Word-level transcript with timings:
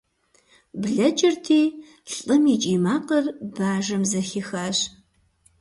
Блэкӏырти, 0.81 1.61
лӏым 2.15 2.43
и 2.53 2.55
кӏий 2.61 2.79
макъыр 2.83 3.25
бажэм 3.55 4.03
зэхихащ. 4.11 4.77